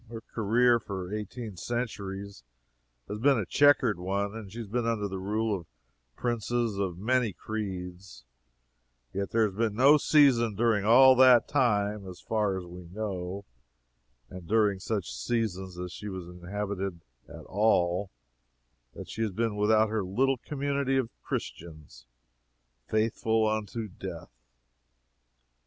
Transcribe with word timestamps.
Her 0.09 0.21
career, 0.21 0.79
for 0.79 1.13
eighteen 1.13 1.57
centuries, 1.57 2.43
has 3.07 3.19
been 3.19 3.37
a 3.37 3.45
chequered 3.45 3.99
one, 3.99 4.33
and 4.33 4.51
she 4.51 4.57
has 4.57 4.67
been 4.67 4.87
under 4.87 5.07
the 5.07 5.19
rule 5.19 5.55
of 5.55 5.67
princes 6.15 6.79
of 6.79 6.97
many 6.97 7.33
creeds, 7.33 8.25
yet 9.13 9.29
there 9.29 9.45
has 9.45 9.53
been 9.55 9.75
no 9.75 9.97
season 9.97 10.55
during 10.55 10.85
all 10.85 11.15
that 11.17 11.47
time, 11.47 12.07
as 12.09 12.19
far 12.19 12.57
as 12.57 12.65
we 12.65 12.85
know, 12.85 13.45
(and 14.27 14.47
during 14.47 14.79
such 14.79 15.13
seasons 15.13 15.77
as 15.77 15.91
she 15.91 16.09
was 16.09 16.27
inhabited 16.27 17.01
at 17.29 17.45
all,) 17.45 18.09
that 18.95 19.07
she 19.07 19.21
has 19.21 19.29
been 19.31 19.55
without 19.55 19.89
her 19.89 20.03
little 20.03 20.37
community 20.37 20.97
of 20.97 21.11
Christians 21.21 22.07
"faithful 22.87 23.47
unto 23.47 23.87
death." 23.87 24.31